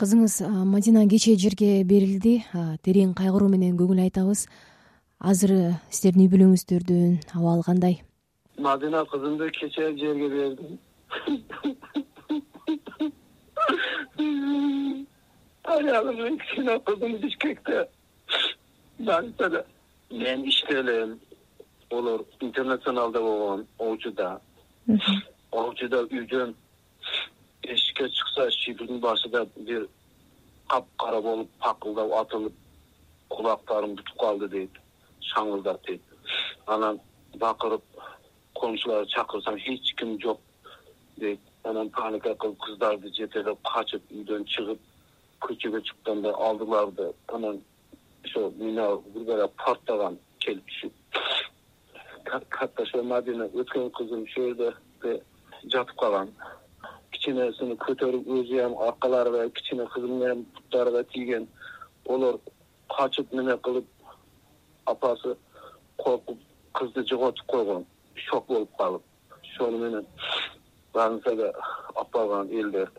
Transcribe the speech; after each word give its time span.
кызыңыз 0.00 0.40
мадина 0.66 1.06
кечээ 1.08 1.36
жерге 1.36 1.84
берилди. 1.84 2.42
Терең 2.84 3.14
кайгыруу 3.14 3.48
менен 3.48 3.76
көңүл 3.78 4.02
айтабыз. 4.06 4.48
Азыр 5.20 5.78
сиздердин 5.90 6.26
үй 6.26 6.32
бүлөңүздөрдүн 6.32 7.20
абалы 7.34 7.62
кандай 7.64 8.02
мадина 8.58 9.04
кызымды 9.04 9.50
кечээ 9.50 9.96
жерге 9.98 10.28
бердим 10.28 10.78
аялым 15.64 16.16
менен 16.16 16.38
кичине 16.38 16.78
кызым 16.80 17.16
бишкекте. 17.16 17.88
Больницада 18.98 19.66
мен 20.10 20.44
иште 20.44 20.74
элем. 20.80 21.20
Олор 21.90 22.24
интернационалда 22.40 23.20
болгон 23.20 23.66
оочуда. 23.78 24.40
Оочуда 25.50 26.04
үйдөн 26.04 26.54
эшикке 27.94 28.08
чыкса 28.08 28.50
шибирдин 28.50 29.00
башыда 29.00 29.46
бир 29.56 29.88
капкара 30.68 31.20
болуп 31.20 31.50
пакылдап 31.60 32.12
атылып 32.12 32.52
кулактарым 33.28 33.94
бутуп 33.94 34.18
калды 34.18 34.48
дейт 34.48 34.70
шаңылдап 35.20 35.86
дейт. 35.86 36.02
Анан 36.66 37.00
бакырып 37.36 37.82
коңшуларды 38.54 39.10
чакырсам 39.10 39.56
эч 39.56 39.94
ким 39.96 40.18
жок 40.20 40.40
дейт. 41.16 41.40
Анан 41.64 41.90
паника 41.90 42.34
кылып 42.34 42.58
кыздарды 42.58 43.12
жетелеп 43.14 43.58
качып 43.62 44.02
үйдөн 44.10 44.44
чыгып 44.44 44.80
көчөгө 45.40 45.82
чыкканда 45.82 46.34
алдыларды. 46.34 47.12
Анан 47.28 47.62
ошо 48.24 48.50
мина 48.56 48.96
бир 49.14 49.24
бара 49.24 49.48
порттаган 49.48 50.18
келип 50.40 50.66
түшүп 50.68 50.92
катташо 52.50 53.02
мадина 53.02 53.46
өткөн 53.54 53.90
кызым 53.90 54.22
ушул 54.24 54.54
жерде 54.54 55.20
жатып 55.64 55.96
калган 56.00 56.30
кичинесин 57.24 57.72
көтөрүп 57.80 58.26
өзү 58.36 58.60
аркаларыга 58.86 59.48
кичине 59.56 59.86
кызым 59.94 60.18
менен 60.20 60.44
буттарыга 60.54 61.02
тийген. 61.12 61.48
Олор 62.04 62.38
качып 62.92 63.32
неме 63.32 63.56
кылып 63.56 63.86
апасы 64.86 65.36
коркуп 65.96 66.38
кызды 66.74 67.04
жоготуп 67.08 67.46
койгон. 67.46 67.86
Шок 68.14 68.46
болуп 68.46 68.76
калып. 68.76 69.02
Ошону 69.40 69.78
менен 69.78 70.06
больницага 70.92 71.52
алып 71.94 72.12
барган 72.12 72.50
элдер 72.50 72.90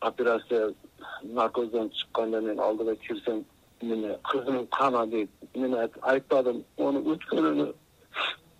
операция 0.00 0.74
наркоздон 1.22 1.90
чыкканда 1.90 2.40
мен 2.40 2.60
алдыга 2.60 2.94
кирсем 2.96 3.44
эме 3.80 4.18
кызым 4.30 4.66
кана 4.66 5.06
дейт. 5.06 5.30
Мен 5.54 5.74
айтпадым 6.02 6.64
ону 6.76 7.02
өткөнүнү 7.14 7.72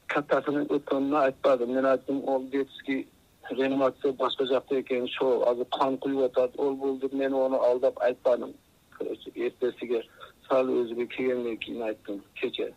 каттасынын 0.08 0.66
өткөнүн 0.66 1.14
айтпадым. 1.22 1.74
Мен 1.74 1.86
айттым 1.86 2.24
ол 2.28 2.42
детский 2.50 3.06
реанимация 3.50 4.12
башка 4.12 4.46
жакта 4.46 4.80
экен 4.80 5.04
ошол 5.04 5.48
азыр 5.48 5.66
кан 5.78 5.98
куюп 5.98 6.24
атат 6.24 6.58
ол 6.58 6.74
бул 6.74 6.98
деп 6.98 7.12
мен 7.12 7.34
ону 7.34 7.60
алдап 7.62 8.00
айтпадым 8.02 8.54
короче 8.90 9.30
эртесиге 9.34 10.02
сал 10.48 10.66
өзүгө 10.66 11.06
келгенден 11.14 11.58
кийин 11.58 11.82
айттым 11.82 12.22
кечээ 12.40 12.72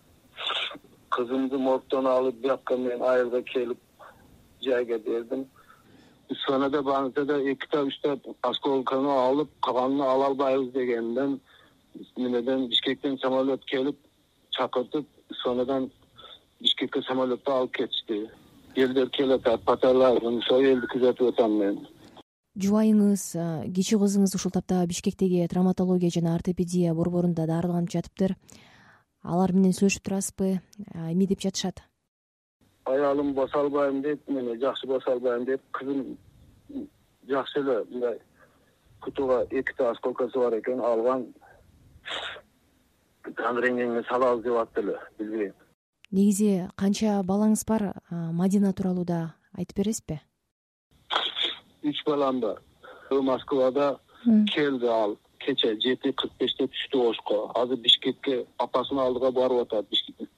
кызымды 1.16 1.58
моргдон 1.58 2.08
алып 2.08 2.36
биякка 2.44 2.78
мен 2.78 3.02
айылга 3.02 3.42
келип 3.42 3.80
жайга 4.61 5.00
бердим 5.00 5.45
сонада 6.45 6.81
больницада 6.81 7.39
экитап 7.52 7.88
үчтап 7.88 8.28
осколкону 8.42 9.09
алып 9.09 9.50
калганын 9.61 10.02
ала 10.02 10.26
албайбыз 10.26 10.73
дегенден 10.73 11.39
немеден 12.17 12.67
бишкектен 12.67 13.17
самолет 13.17 13.66
келип 13.66 13.98
чакыртып 14.58 15.08
сонадан 15.44 15.89
бишкекке 16.61 17.02
самолетто 17.02 17.54
алып 17.54 17.73
кетишти 17.78 18.30
элдер 18.84 19.10
келатат 19.10 19.64
патерлар 19.66 20.18
ошол 20.24 20.66
элди 20.66 20.88
күзөтүп 20.94 21.34
атам 21.34 21.58
мен. 21.60 21.80
Жубайыңыз 22.60 23.24
кичүү 23.76 24.00
кызыңыз 24.02 24.34
ушул 24.36 24.52
тапта 24.52 24.82
бишкектеги 24.90 25.46
травматология 25.52 26.10
жана 26.12 26.34
ортопедия 26.36 26.94
борборунда 26.94 27.46
дарыланып 27.48 27.92
жатыптыр. 27.94 28.36
Алар 29.24 29.54
менен 29.54 29.76
сүйлөшүп 29.76 30.04
турасызбы? 30.08 30.50
Эмне 30.96 31.28
деп 31.28 31.44
жатышат. 31.44 31.84
Аялым 32.86 33.34
баса 33.34 33.60
албайм 33.60 34.02
дейт 34.02 34.28
мени 34.28 34.58
жакшы 34.60 34.88
баса 34.88 35.12
албайм 35.14 35.45
дейт 35.45 35.62
кызым 35.72 36.18
жакшы 37.28 37.60
эле 37.60 37.84
мындай 37.92 38.20
кутуга 39.00 39.45
эките 39.52 39.84
осколкосу 39.84 40.39
бар 40.39 40.60
экен 40.60 40.82
алган. 40.82 41.28
Рентгенге 43.26 44.04
салабыз 44.10 44.44
деп 44.44 44.58
атты 44.58 44.82
эле 44.82 44.98
билбейм 45.20 45.54
негизи 46.11 46.67
канча 46.75 47.20
балаңыз 47.25 47.65
бар? 47.67 47.93
Мадина 48.09 48.73
тууралуу 48.73 49.05
да 49.05 49.36
айтып 49.58 49.77
бересизби? 49.81 50.20
Үч 51.83 52.03
балам 52.05 52.39
бар. 52.39 52.61
Москвада 53.11 53.97
келди 54.53 54.87
ал. 54.87 55.17
Кечээ 55.39 55.77
жети 55.80 56.11
кырк 56.11 56.33
беште 56.39 56.65
түштү 56.67 56.99
ошко 57.09 57.36
азыр 57.55 57.80
бишкекке 57.80 58.42
апасынын 58.59 59.05
алдыга 59.05 59.31
барып 59.31 59.61
атат 59.61 59.86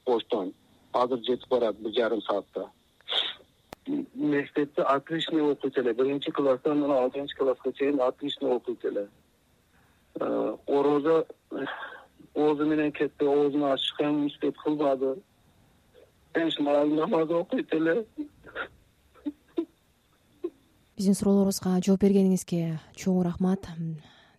оштон 0.05 0.51
азыр 0.93 1.23
жетип 1.25 1.49
барат 1.49 1.79
бир 1.81 1.95
жарым 1.95 2.21
саатта. 2.21 2.67
Мектепте 4.13 4.83
отличный 4.83 5.41
окуйт 5.41 5.77
эле 5.77 5.93
биринчи 5.93 6.31
класстан 6.31 6.83
мына 6.83 6.99
алтынчы 7.01 7.35
класска 7.35 7.73
чейин 7.73 7.99
отлично 7.99 8.53
окуйт 8.55 8.85
эле 8.85 9.07
орозо 10.67 11.25
оозу 12.35 12.65
менен 12.65 12.91
кетти 12.91 13.25
оозун 13.25 13.63
ачык 13.63 14.01
эми 14.01 14.27
иштеп 14.27 14.57
кылбады 14.57 15.15
намаз 16.35 17.29
окуйт 17.31 17.73
эле. 17.73 18.05
Биздин 20.95 21.15
суроолорубузга 21.15 21.79
жооп 21.81 22.01
бергениңизге 22.01 22.79
чоң 22.95 23.23
рахмат. 23.25 23.67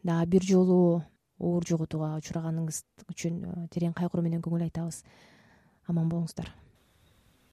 Дагы 0.03 0.27
бир 0.31 0.43
жолу 0.43 1.03
оор 1.39 1.65
жоготууга 1.67 2.17
учураганыңыз 2.19 2.85
үчүн 3.11 3.45
э, 3.45 3.69
терең 3.71 3.95
кайгыруу 3.95 4.23
менен 4.23 4.43
көңүл 4.43 4.63
айтабыз. 4.63 5.03
Аман 5.89 6.09
болуңуздар 6.09 6.53